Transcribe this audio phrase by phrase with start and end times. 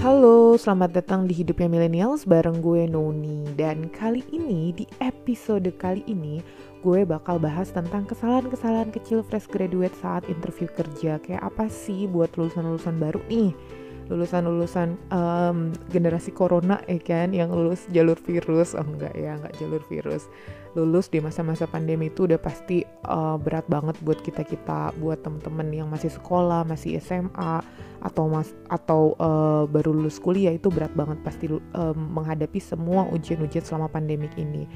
[0.00, 3.44] Halo, selamat datang di Hidupnya Millennials bareng gue Noni.
[3.52, 6.40] Dan kali ini, di episode kali ini
[6.80, 11.20] Gue bakal bahas tentang kesalahan-kesalahan kecil fresh graduate saat interview kerja.
[11.20, 13.52] Kayak apa sih buat lulusan-lulusan baru nih
[14.10, 18.74] lulusan-lulusan um, generasi corona ya kan yang lulus jalur virus.
[18.74, 20.26] Oh enggak ya enggak jalur virus.
[20.74, 25.70] Lulus di masa-masa pandemi itu udah pasti uh, berat banget buat kita kita buat temen-temen
[25.70, 27.62] yang masih sekolah masih SMA
[28.02, 33.62] atau mas atau uh, baru lulus kuliah itu berat banget pasti uh, menghadapi semua ujian-ujian
[33.62, 34.66] selama pandemik ini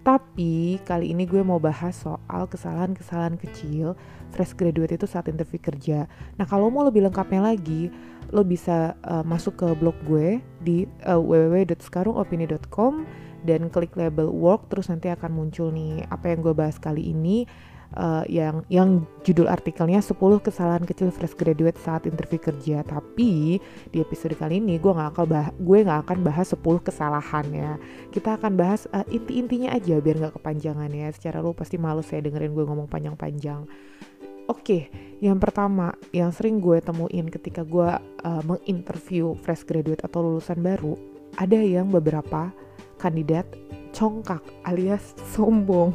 [0.00, 3.92] tapi kali ini gue mau bahas soal kesalahan-kesalahan kecil
[4.32, 6.08] fresh graduate itu saat interview kerja.
[6.40, 7.92] Nah kalau mau lebih lengkapnya lagi,
[8.32, 13.04] lo bisa uh, masuk ke blog gue di uh, www.sekarungopini.com
[13.44, 17.48] dan klik label work terus nanti akan muncul nih apa yang gue bahas kali ini
[17.96, 22.86] uh, yang yang judul artikelnya 10 kesalahan kecil fresh graduate saat interview kerja.
[22.86, 23.58] Tapi
[23.90, 27.72] di episode kali ini gue nggak akan bah gue nggak akan bahas 10 kesalahan ya.
[28.14, 31.08] Kita akan bahas uh, inti-intinya aja biar nggak kepanjangan ya.
[31.10, 33.66] Secara lu pasti males saya dengerin gue ngomong panjang-panjang.
[34.50, 34.90] Oke,
[35.22, 37.86] yang pertama yang sering gue temuin ketika gue
[38.26, 40.98] uh, menginterview fresh graduate atau lulusan baru,
[41.38, 42.50] ada yang beberapa
[43.00, 43.48] kandidat
[43.96, 45.92] congkak alias sombong.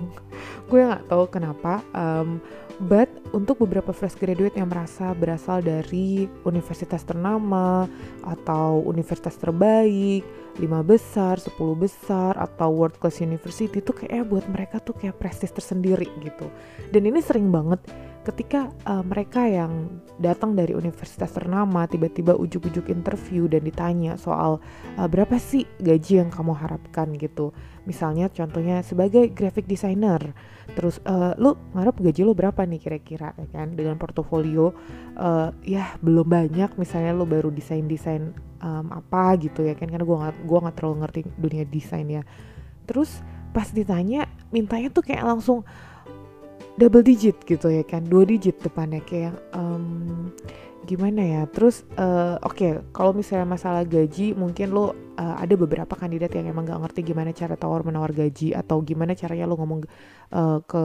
[0.70, 2.42] gue nggak tahu kenapa, um,
[2.90, 7.86] but untuk beberapa fresh graduate yang merasa berasal dari universitas ternama
[8.26, 10.26] atau universitas terbaik,
[10.58, 15.54] lima besar, 10 besar atau world class university itu kayak buat mereka tuh kayak prestis
[15.54, 16.48] tersendiri gitu.
[16.90, 17.84] Dan ini sering banget
[18.26, 24.58] ketika uh, mereka yang datang dari universitas ternama tiba-tiba ujuk-ujuk interview dan ditanya soal
[24.98, 27.54] uh, berapa sih gaji yang kamu harapkan gitu.
[27.86, 30.34] Misalnya contohnya sebagai graphic designer
[30.74, 33.38] terus uh, lu ngarep gaji lu berapa nih kira-kira?
[33.38, 34.74] Ya kan dengan portofolio
[35.16, 38.34] uh, ya belum banyak misalnya lu baru desain desain
[38.66, 42.24] um, apa gitu ya kan karena gue nggak gua nggak terlalu ngerti dunia desain ya
[42.90, 43.22] terus
[43.54, 45.64] pas ditanya mintanya tuh kayak langsung
[46.76, 50.32] double digit gitu ya kan dua digit depannya kayak um,
[50.86, 51.42] gimana ya?
[51.50, 56.54] Terus uh, oke okay, kalau misalnya masalah gaji mungkin lo uh, ada beberapa kandidat yang
[56.54, 59.82] emang gak ngerti gimana cara tawar menawar gaji atau gimana caranya lo ngomong
[60.32, 60.84] uh, ke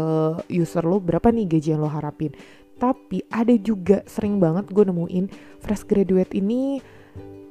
[0.51, 2.33] user lo berapa nih gaji yang lo harapin.
[2.81, 5.29] Tapi ada juga sering banget gue nemuin
[5.61, 6.81] fresh graduate ini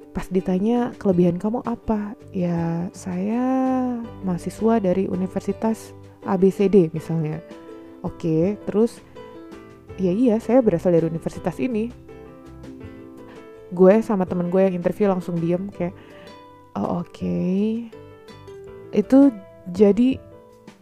[0.10, 2.18] pas ditanya kelebihan kamu apa?
[2.34, 3.46] Ya saya
[4.26, 5.94] mahasiswa dari universitas
[6.26, 7.40] ABCD misalnya
[8.06, 9.04] Oke, terus
[10.00, 11.92] ya iya saya berasal dari universitas ini.
[13.70, 15.94] Gue sama temen gue yang interview langsung diem kayak,
[16.80, 17.12] oh oke.
[17.12, 17.92] Okay.
[18.96, 19.30] Itu
[19.70, 20.18] jadi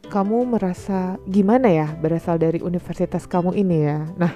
[0.08, 4.08] kamu merasa gimana ya berasal dari universitas kamu ini ya?
[4.16, 4.32] Nah,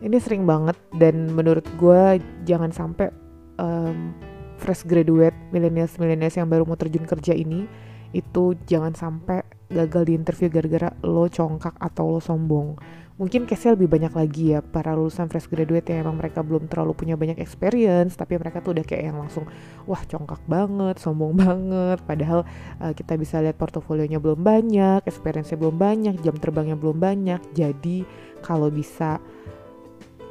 [0.00, 3.10] ini sering banget dan menurut gue jangan sampai
[3.58, 4.14] um,
[4.60, 7.64] fresh graduate millennials millennials yang baru mau terjun kerja ini
[8.12, 9.39] itu jangan sampai
[9.70, 12.76] gagal di interview gara-gara lo congkak atau lo sombong.
[13.20, 16.96] Mungkin case lebih banyak lagi ya para lulusan fresh graduate yang emang mereka belum terlalu
[16.96, 19.44] punya banyak experience tapi mereka tuh udah kayak yang langsung
[19.84, 22.48] wah congkak banget, sombong banget padahal
[22.80, 27.40] uh, kita bisa lihat portofolionya belum banyak, experience-nya belum banyak, jam terbangnya belum banyak.
[27.52, 28.08] Jadi
[28.40, 29.20] kalau bisa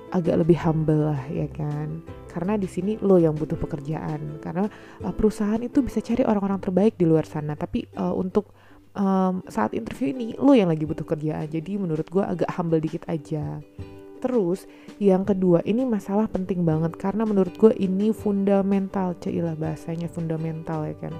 [0.09, 4.65] agak lebih humble lah ya kan karena di sini lo yang butuh pekerjaan karena
[5.05, 8.49] uh, perusahaan itu bisa cari orang-orang terbaik di luar sana tapi uh, untuk
[8.95, 11.49] um, saat interview ini lo yang lagi butuh kerjaan.
[11.49, 13.61] Jadi menurut gue agak humble dikit aja.
[14.19, 14.67] Terus
[14.99, 16.95] yang kedua ini masalah penting banget.
[16.99, 21.13] Karena menurut gue ini fundamental cailah bahasanya fundamental ya kan?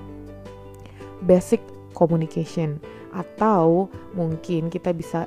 [1.23, 1.59] Basic
[1.95, 2.79] communication.
[3.09, 5.25] Atau mungkin kita bisa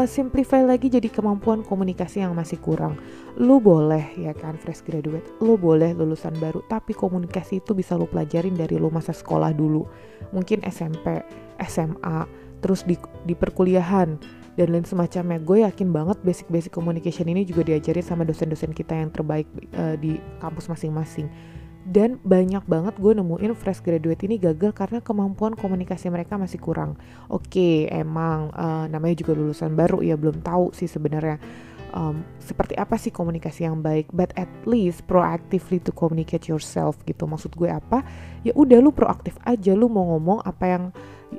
[0.00, 2.96] uh, simplify lagi jadi kemampuan komunikasi yang masih kurang.
[3.36, 8.08] Lu boleh ya kan fresh graduate, lu boleh lulusan baru, tapi komunikasi itu bisa lu
[8.08, 9.84] pelajarin dari lu masa sekolah dulu.
[10.32, 11.20] Mungkin SMP,
[11.68, 12.24] SMA,
[12.64, 12.96] terus di,
[13.28, 14.16] di perkuliahan
[14.56, 15.38] dan lain semacamnya.
[15.40, 19.46] Gue yakin banget basic-basic communication ini juga diajarin sama dosen-dosen kita yang terbaik
[19.76, 21.28] uh, di kampus masing-masing
[21.88, 27.00] dan banyak banget gue nemuin fresh graduate ini gagal karena kemampuan komunikasi mereka masih kurang.
[27.32, 31.40] Oke, emang uh, namanya juga lulusan baru ya belum tahu sih sebenarnya
[31.96, 34.12] um, seperti apa sih komunikasi yang baik.
[34.12, 37.24] But at least proactively to communicate yourself gitu.
[37.24, 38.04] Maksud gue apa?
[38.46, 40.84] Ya udah lu proaktif aja lu mau ngomong apa yang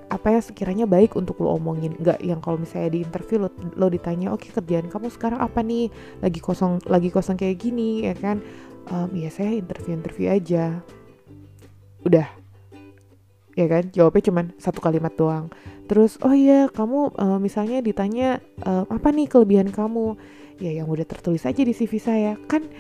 [0.08, 3.92] apa yang sekiranya baik untuk lo omongin nggak yang kalau misalnya di interview lo, lo
[3.92, 5.92] ditanya oke okay, kerjaan kamu sekarang apa nih
[6.24, 8.40] lagi kosong lagi kosong kayak gini ya kan
[8.90, 10.82] um, ya saya interview-interview aja.
[12.02, 12.28] Udah.
[13.54, 13.92] Ya kan?
[13.92, 15.52] Jawabnya cuman satu kalimat doang.
[15.92, 20.16] Terus oh iya kamu uh, misalnya ditanya uh, apa nih kelebihan kamu?
[20.62, 22.40] Ya yang udah tertulis aja di CV saya.
[22.48, 22.72] Kan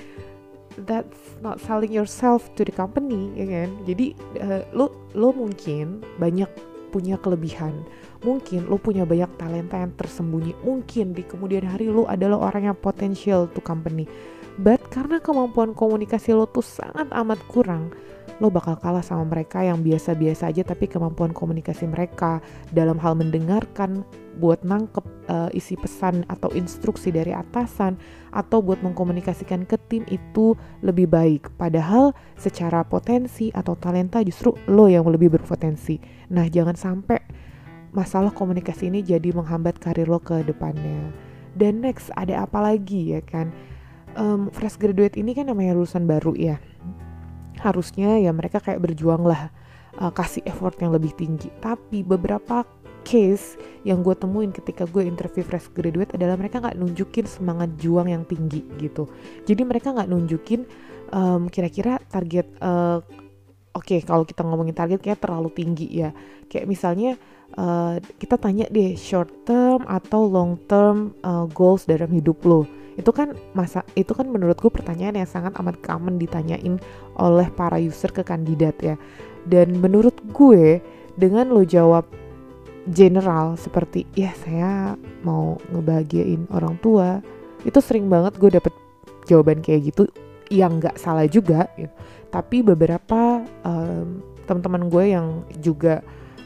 [0.87, 3.69] that's not selling yourself to the company ya kan?
[3.83, 6.47] Jadi uh, lo lo mungkin banyak
[6.95, 7.83] punya kelebihan.
[8.23, 10.55] Mungkin lo punya banyak talenta yang tersembunyi.
[10.63, 14.07] Mungkin di kemudian hari lo adalah orang yang potensial to company
[14.91, 17.95] karena kemampuan komunikasi lo tuh sangat amat kurang
[18.41, 22.41] lo bakal kalah sama mereka yang biasa-biasa aja tapi kemampuan komunikasi mereka
[22.73, 24.01] dalam hal mendengarkan
[24.41, 28.01] buat nangkep uh, isi pesan atau instruksi dari atasan
[28.33, 31.53] atau buat mengkomunikasikan ke tim itu lebih baik.
[31.59, 35.99] Padahal secara potensi atau talenta justru lo yang lebih berpotensi.
[36.33, 37.21] Nah jangan sampai
[37.91, 41.13] masalah komunikasi ini jadi menghambat karir lo ke depannya.
[41.53, 43.51] Dan next ada apa lagi ya kan
[44.17, 46.57] um, fresh graduate ini kan namanya lulusan baru ya.
[47.61, 49.53] Harusnya ya mereka kayak berjuang lah
[49.99, 51.51] uh, kasih effort yang lebih tinggi.
[51.61, 52.65] Tapi beberapa
[53.01, 58.09] case yang gue temuin ketika gue interview fresh graduate adalah mereka nggak nunjukin semangat juang
[58.09, 59.09] yang tinggi gitu.
[59.45, 60.65] Jadi mereka nggak nunjukin
[61.09, 63.01] um, kira-kira target uh,
[63.73, 66.13] oke okay, kalau kita ngomongin target kayak terlalu tinggi ya.
[66.45, 67.11] Kayak misalnya
[67.57, 73.11] uh, kita tanya deh short term atau long term uh, goals dalam hidup lo itu
[73.15, 76.75] kan masa itu kan menurutku pertanyaan yang sangat amat common ditanyain
[77.15, 78.95] oleh para user ke kandidat ya
[79.47, 80.83] dan menurut gue
[81.15, 82.05] dengan lo jawab
[82.89, 87.21] general seperti ya saya mau ngebahagiain orang tua
[87.61, 88.73] itu sering banget gue dapet
[89.29, 90.09] jawaban kayak gitu
[90.51, 91.93] yang nggak salah juga gitu.
[92.33, 95.27] tapi beberapa um, teman-teman gue yang
[95.61, 96.01] juga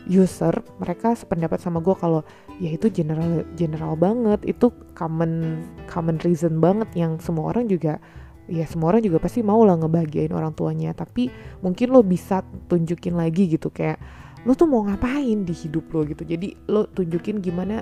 [0.06, 2.21] user mereka sependapat sama gue kalau
[2.60, 4.44] ya itu general general banget.
[4.48, 8.00] Itu common common reason banget yang semua orang juga
[8.46, 10.96] ya semua orang juga pasti mau lah ngebahagiain orang tuanya.
[10.96, 11.31] Tapi
[11.62, 14.00] mungkin lo bisa tunjukin lagi gitu kayak
[14.46, 16.24] lo tuh mau ngapain di hidup lo gitu.
[16.24, 17.81] Jadi lo tunjukin gimana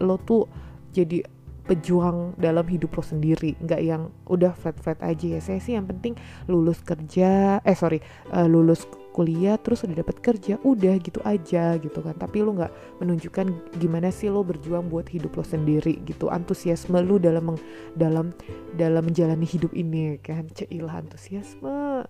[0.00, 0.46] lo tuh
[0.94, 1.20] jadi
[1.66, 3.58] pejuang dalam hidup lo sendiri.
[3.58, 5.40] Nggak yang udah flat flat aja ya.
[5.42, 6.14] Saya sih yang penting
[6.46, 7.98] lulus kerja eh sorry
[8.30, 8.86] uh, lulus
[9.16, 12.12] kuliah terus udah dapat kerja udah gitu aja gitu kan.
[12.12, 13.46] Tapi lo nggak menunjukkan
[13.80, 16.28] gimana sih lo berjuang buat hidup lo sendiri gitu.
[16.28, 17.58] Antusiasme lo dalam meng,
[17.96, 18.36] dalam
[18.76, 20.44] dalam menjalani hidup ini kan.
[20.52, 22.04] Ceilah antusiasme.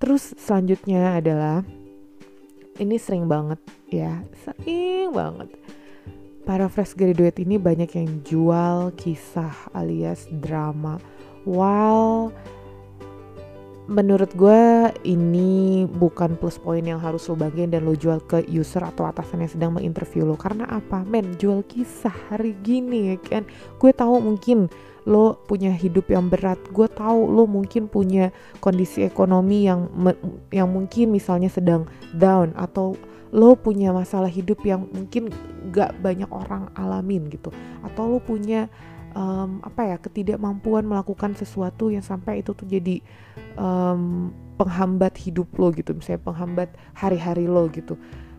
[0.00, 1.60] Terus selanjutnya adalah
[2.80, 3.60] ini sering banget
[3.92, 5.52] ya sering banget.
[6.48, 10.96] Para fresh graduate ini banyak yang jual kisah alias drama.
[11.44, 12.32] While
[13.88, 18.84] menurut gue ini bukan plus point yang harus lo banggain dan lo jual ke user
[18.84, 20.36] atau atasan yang sedang menginterview lo.
[20.36, 21.02] Karena apa?
[21.08, 23.48] Men jual kisah hari gini ya kan?
[23.80, 24.68] Gue tahu mungkin
[25.08, 26.60] lo punya hidup yang berat.
[26.68, 28.28] Gue tahu lo mungkin punya
[28.60, 29.88] kondisi ekonomi yang
[30.52, 32.92] yang mungkin misalnya sedang down atau
[33.32, 35.32] lo punya masalah hidup yang mungkin
[35.72, 37.48] gak banyak orang alamin gitu.
[37.80, 38.68] Atau lo punya
[39.18, 43.02] um, apa ya ketidakmampuan melakukan sesuatu yang sampai itu tuh jadi
[43.58, 47.98] um, penghambat hidup lo gitu misalnya penghambat hari-hari lo gitu.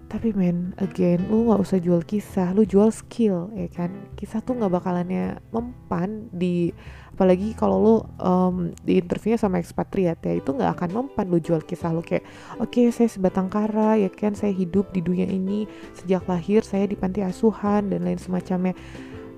[0.10, 3.94] Tapi men again lu nggak usah jual kisah lu jual skill ya kan?
[4.18, 6.74] Kisah tuh nggak bakalannya mempan di
[7.14, 11.62] apalagi kalau lu um, di interviewnya sama ekspatriat ya itu nggak akan mempan lu jual
[11.62, 12.26] kisah lu kayak
[12.58, 14.34] oke okay, saya sebatang kara ya kan?
[14.34, 18.74] Saya hidup di dunia ini sejak lahir saya di panti asuhan dan lain semacamnya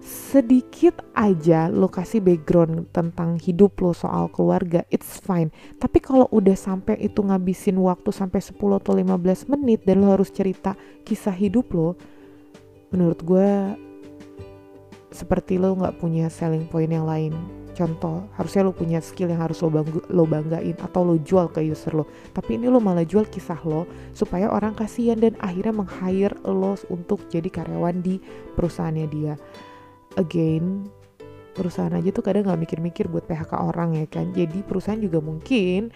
[0.02, 5.54] sedikit aja lo kasih background tentang hidup lo soal keluarga it's fine.
[5.78, 10.34] Tapi kalau udah sampai itu ngabisin waktu sampai 10 atau 15 menit dan lo harus
[10.34, 10.74] cerita
[11.06, 11.94] kisah hidup lo
[12.90, 13.50] menurut gue
[15.14, 17.38] seperti lo nggak punya selling point yang lain.
[17.72, 19.72] Contoh harusnya lo punya skill yang harus lo,
[20.12, 22.10] lo banggain atau lo jual ke user lo.
[22.34, 23.86] Tapi ini lo malah jual kisah lo
[24.18, 28.18] supaya orang kasihan dan akhirnya meng-hire lo untuk jadi karyawan di
[28.58, 29.38] perusahaannya dia
[30.18, 30.88] again
[31.52, 34.32] perusahaan aja tuh kadang nggak mikir-mikir buat PHK orang ya kan.
[34.32, 35.92] Jadi perusahaan juga mungkin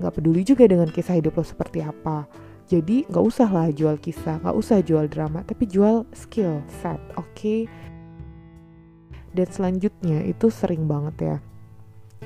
[0.00, 2.24] nggak peduli juga dengan kisah hidup lo seperti apa.
[2.66, 7.30] Jadi nggak usah lah jual kisah nggak usah jual drama tapi jual skill set oke?
[7.36, 7.70] Okay?
[9.36, 11.36] dan selanjutnya itu sering banget ya.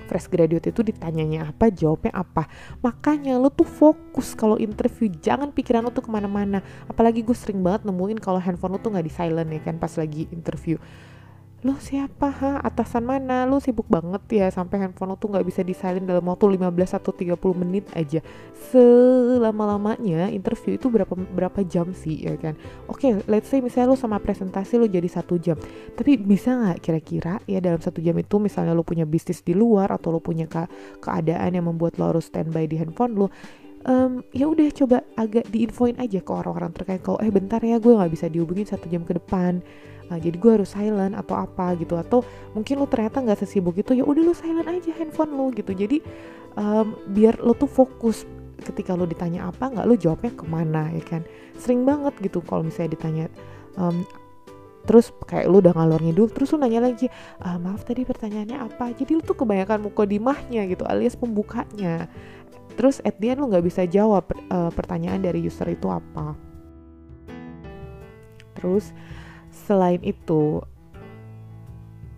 [0.07, 2.47] Fresh graduate itu ditanyanya apa jawabnya apa?
[2.79, 6.63] Makanya lo tuh fokus kalau interview jangan pikiran lo tuh ke mana-mana.
[6.87, 9.91] Apalagi gue sering banget nemuin kalau handphone lo tuh nggak di silent ya kan pas
[9.99, 10.79] lagi interview
[11.61, 12.53] lo siapa ha?
[12.65, 13.45] Atasan mana?
[13.45, 16.97] Lo sibuk banget ya sampai handphone lo tuh nggak bisa di silent dalam waktu 15
[16.97, 18.25] atau 30 menit aja.
[18.73, 22.57] Selama-lamanya interview itu berapa berapa jam sih ya kan?
[22.89, 25.61] Oke okay, let's say misalnya lo sama presentasi lo jadi satu jam.
[25.93, 29.93] Tapi bisa nggak kira-kira ya dalam satu jam itu misalnya lo punya bisnis di luar
[29.93, 30.65] atau lo punya ke
[31.05, 33.29] keadaan yang membuat lo harus standby di handphone lo
[33.85, 37.93] um, ya udah coba agak diinfoin aja ke orang-orang terkait kalau eh bentar ya gue
[37.93, 39.65] nggak bisa dihubungin satu jam ke depan
[40.11, 43.95] Nah, jadi gue harus silent atau apa gitu atau mungkin lo ternyata nggak sesibuk itu
[43.95, 45.71] ya udah lo silent aja handphone lo gitu.
[45.71, 46.03] Jadi
[46.59, 48.27] um, biar lo tuh fokus
[48.61, 51.23] ketika lo ditanya apa nggak lo jawabnya ke mana ya kan?
[51.55, 53.27] Sering banget gitu kalau misalnya ditanya
[53.79, 54.03] um,
[54.83, 57.07] terus kayak lu udah ngalor ngidul terus lu nanya lagi
[57.45, 58.91] ah, maaf tadi pertanyaannya apa?
[58.91, 62.11] Jadi lu tuh kebanyakan mukodimahnya gitu alias pembukanya.
[62.75, 66.35] Terus at the end lu nggak bisa jawab uh, pertanyaan dari user itu apa.
[68.59, 68.91] Terus
[69.51, 70.63] selain itu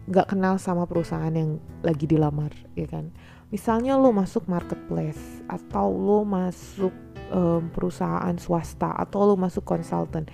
[0.06, 3.10] nggak kenal sama perusahaan yang lagi dilamar ya kan?
[3.52, 6.92] Misalnya lo masuk marketplace atau lo masuk
[7.32, 10.24] um, perusahaan swasta atau lo masuk konsultan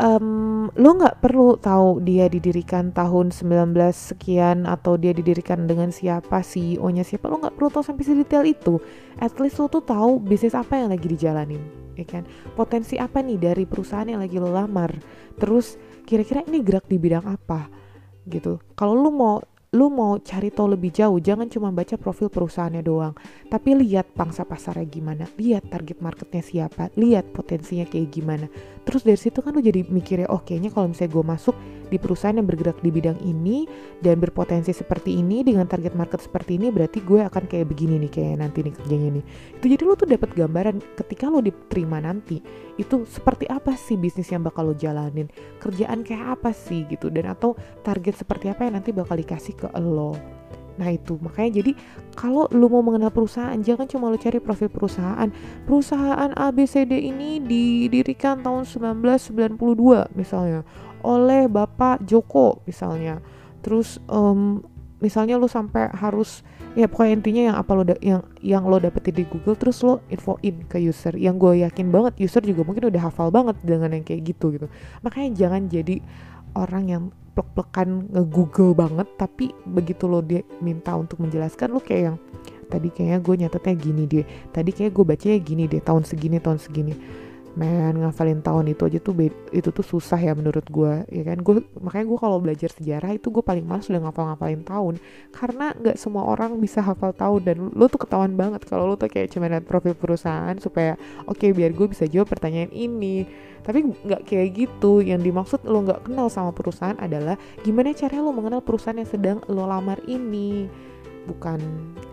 [0.00, 6.42] um, lo nggak perlu tahu dia didirikan tahun 19 sekian atau dia didirikan dengan siapa
[6.42, 8.80] CEO-nya siapa lo nggak perlu tahu sampai sedetail itu.
[9.20, 11.62] At least lo tuh tahu bisnis apa yang lagi dijalanin
[11.94, 12.26] ya kan?
[12.58, 14.90] Potensi apa nih dari perusahaan yang lagi lo lamar?
[15.38, 17.68] Terus kira-kira ini gerak di bidang apa?
[18.28, 18.60] Gitu.
[18.76, 19.36] Kalau lo mau
[19.74, 23.12] lu mau cari tahu lebih jauh jangan cuma baca profil perusahaannya doang
[23.50, 28.46] tapi lihat pangsa pasarnya gimana lihat target marketnya siapa lihat potensinya kayak gimana.
[28.84, 31.56] Terus dari situ kan lu jadi mikirnya oh kayaknya kalau misalnya gue masuk
[31.88, 33.64] di perusahaan yang bergerak di bidang ini
[34.00, 38.10] dan berpotensi seperti ini dengan target market seperti ini berarti gue akan kayak begini nih
[38.12, 39.24] kayak nanti nih kerjanya nih.
[39.56, 42.44] Itu jadi lu tuh dapat gambaran ketika lo diterima nanti
[42.76, 45.30] itu seperti apa sih bisnis yang bakal lo jalanin
[45.62, 49.63] kerjaan kayak apa sih gitu dan atau target seperti apa yang nanti bakal dikasih ke
[49.78, 50.34] lo.
[50.74, 51.18] Nah itu.
[51.22, 51.72] Makanya jadi
[52.14, 55.28] kalau lu mau mengenal perusahaan jangan cuma lu cari profil perusahaan.
[55.66, 60.66] Perusahaan ABCD ini didirikan tahun 1992 misalnya.
[61.04, 63.22] Oleh Bapak Joko misalnya.
[63.62, 64.60] Terus um,
[64.98, 66.40] misalnya lu sampai harus
[66.74, 70.66] ya pokoknya intinya yang apa lo yang yang lo dapetin di Google terus lo infoin
[70.66, 71.14] ke user.
[71.14, 74.66] Yang gue yakin banget user juga mungkin udah hafal banget dengan yang kayak gitu gitu.
[75.06, 76.02] Makanya jangan jadi
[76.54, 82.16] orang yang plek-plekan nge-google banget tapi begitu lo dia minta untuk menjelaskan lo kayak yang
[82.70, 86.58] tadi kayaknya gue nyatetnya gini deh tadi kayak gue bacanya gini deh tahun segini tahun
[86.62, 86.94] segini
[87.54, 89.14] men ngafalin tahun itu aja tuh
[89.54, 91.38] itu tuh susah ya menurut gue ya kan?
[91.38, 94.94] Gue makanya gue kalau belajar sejarah itu gue paling males udah ngafal ngafalin tahun.
[95.30, 99.06] Karena nggak semua orang bisa hafal tahun dan lo tuh ketahuan banget kalau lo tuh
[99.06, 100.98] kayak cuma lihat profil perusahaan supaya
[101.30, 103.22] oke okay, biar gue bisa jawab pertanyaan ini.
[103.62, 104.98] Tapi nggak kayak gitu.
[105.00, 109.38] Yang dimaksud lo nggak kenal sama perusahaan adalah gimana caranya lo mengenal perusahaan yang sedang
[109.46, 110.66] lo lamar ini.
[111.24, 111.62] Bukan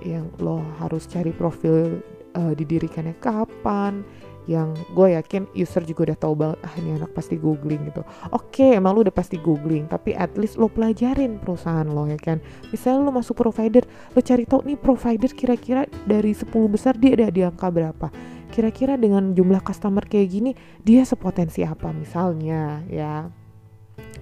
[0.05, 1.99] yang lo harus cari profil
[2.37, 4.05] uh, didirikannya kapan
[4.49, 8.01] yang gue yakin user juga udah tahu banget ah ini anak pasti googling gitu.
[8.33, 12.17] Oke okay, emang lu udah pasti googling tapi at least lo pelajarin perusahaan lo ya
[12.17, 12.41] kan?
[12.73, 17.29] Misalnya lo masuk provider lo cari tahu nih provider kira-kira dari 10 besar dia ada
[17.29, 18.07] di angka berapa?
[18.51, 23.29] Kira-kira dengan jumlah customer kayak gini dia sepotensi apa misalnya ya?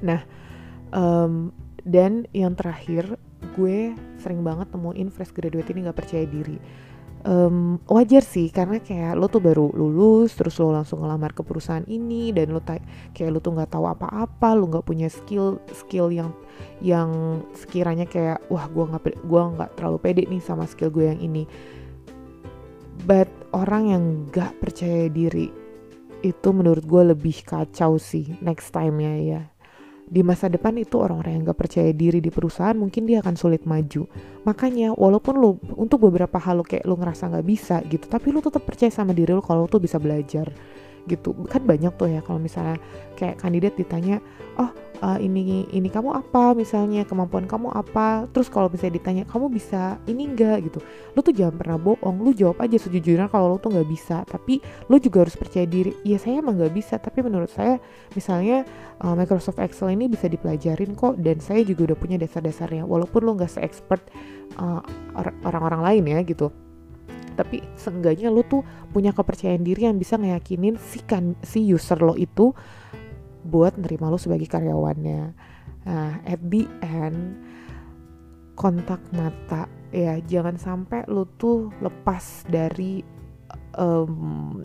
[0.04, 0.22] Nah
[0.92, 1.56] um,
[1.88, 3.16] dan yang terakhir
[3.56, 6.60] gue sering banget temuin fresh graduate ini gak percaya diri
[7.26, 11.84] um, wajar sih karena kayak lo tuh baru lulus terus lo langsung ngelamar ke perusahaan
[11.88, 16.32] ini dan lo kayak lo tuh nggak tahu apa-apa lo nggak punya skill skill yang
[16.80, 21.20] yang sekiranya kayak wah gue nggak gua nggak terlalu pede nih sama skill gue yang
[21.20, 21.48] ini.
[23.08, 25.48] But orang yang nggak percaya diri
[26.20, 29.42] itu menurut gue lebih kacau sih next time ya ya
[30.10, 33.64] di masa depan itu orang-orang yang gak percaya diri di perusahaan mungkin dia akan sulit
[33.70, 34.10] maju.
[34.44, 38.42] Makanya walaupun lo untuk beberapa hal lo kayak lo ngerasa gak bisa gitu tapi lo
[38.42, 40.50] tetap percaya sama diri lo kalau lo tuh bisa belajar
[41.10, 41.34] gitu.
[41.50, 42.78] Kan banyak tuh ya kalau misalnya
[43.18, 44.22] kayak kandidat ditanya
[44.56, 46.54] oh uh, ini ini kamu apa?
[46.54, 48.28] Misalnya kemampuan kamu apa?
[48.32, 50.80] Terus kalau misalnya ditanya kamu bisa ini enggak gitu.
[51.16, 54.24] Lu tuh jangan pernah bohong lu jawab aja sejujurnya kalau lu tuh nggak bisa.
[54.28, 54.60] Tapi
[54.92, 55.96] lu juga harus percaya diri.
[56.04, 57.80] Ya saya emang nggak bisa tapi menurut saya
[58.14, 58.68] misalnya
[59.02, 62.84] uh, Microsoft Excel ini bisa dipelajarin kok dan saya juga udah punya dasar-dasarnya.
[62.84, 64.04] Walaupun lu nggak se-expert
[64.60, 64.84] uh,
[65.48, 66.69] orang-orang lain ya gitu
[67.40, 72.20] tapi seenggaknya lu tuh punya kepercayaan diri yang bisa ngeyakinin si kan si user lo
[72.20, 72.52] itu
[73.48, 75.32] buat nerima lo sebagai karyawannya.
[75.88, 77.40] Nah at the end
[78.60, 83.00] kontak mata ya jangan sampai lo tuh lepas dari
[83.80, 84.60] um,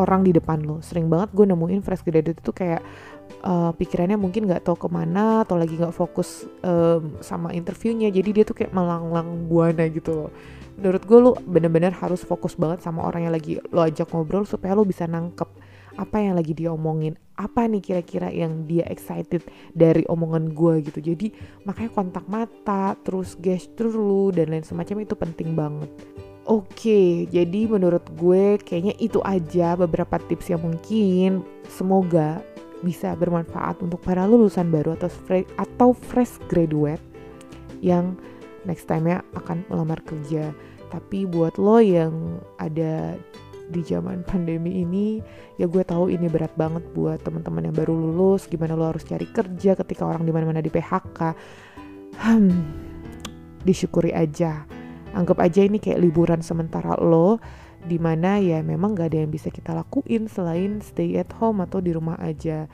[0.00, 0.80] orang di depan lo.
[0.80, 2.80] Sering banget gue nemuin fresh graduate itu kayak
[3.44, 8.08] uh, pikirannya mungkin nggak tahu ke mana atau lagi nggak fokus um, sama interviewnya.
[8.08, 10.32] Jadi dia tuh kayak melanglang buana gitu loh
[10.78, 14.74] menurut gue lo bener-bener harus fokus banget sama orang yang lagi lo ajak ngobrol supaya
[14.74, 15.46] lo bisa nangkep
[15.94, 17.14] apa yang lagi dia omongin.
[17.34, 19.42] Apa nih kira-kira yang dia excited
[19.74, 20.98] dari omongan gue gitu.
[21.02, 21.34] Jadi
[21.66, 25.90] makanya kontak mata terus gesture lu dan lain semacam itu penting banget.
[26.44, 31.40] Oke, jadi menurut gue kayaknya itu aja beberapa tips yang mungkin
[31.72, 32.44] semoga
[32.84, 34.92] bisa bermanfaat untuk para lulusan baru
[35.56, 37.00] atau fresh graduate
[37.80, 38.12] yang
[38.64, 40.52] next time ya akan melamar kerja.
[40.92, 43.18] Tapi buat lo yang ada
[43.64, 45.24] di zaman pandemi ini
[45.56, 49.24] ya gue tahu ini berat banget buat teman-teman yang baru lulus gimana lo harus cari
[49.24, 51.20] kerja ketika orang di mana-mana di PHK
[52.20, 52.60] hmm,
[53.64, 54.68] disyukuri aja.
[55.14, 57.38] Anggap aja ini kayak liburan sementara lo
[57.84, 61.80] di mana ya memang gak ada yang bisa kita lakuin selain stay at home atau
[61.80, 62.66] di rumah aja.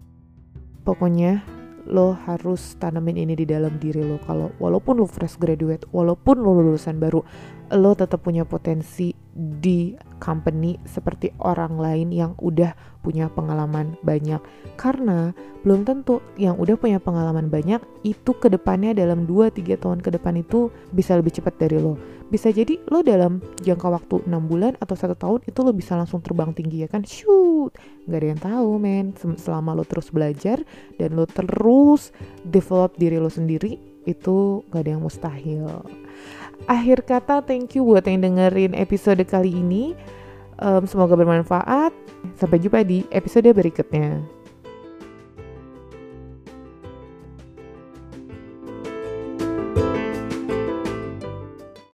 [0.87, 1.45] Pokoknya
[1.89, 4.21] lo harus tanamin ini di dalam diri lo.
[4.27, 7.25] Kalau walaupun lo fresh graduate walaupun lo lulusan baru
[7.71, 14.39] lo tetap punya potensi di company seperti orang lain yang udah punya pengalaman banyak.
[14.77, 15.33] Karena
[15.65, 20.39] belum tentu yang udah punya pengalaman banyak itu ke depannya dalam 2-3 tahun ke depan
[20.39, 21.97] itu bisa lebih cepat dari lo.
[22.31, 26.23] Bisa jadi lo dalam jangka waktu 6 bulan atau satu tahun itu lo bisa langsung
[26.23, 27.03] terbang tinggi ya kan?
[27.03, 27.75] Shoot!
[28.07, 29.07] Nggak ada yang tahu men.
[29.41, 30.63] Selama lo terus belajar
[31.01, 32.15] dan lo terus
[32.47, 35.85] develop diri lo sendiri itu gak ada yang mustahil
[36.67, 39.95] akhir kata thank you buat yang dengerin episode kali ini.
[40.61, 41.93] Um, semoga bermanfaat.
[42.37, 44.40] Sampai jumpa di episode berikutnya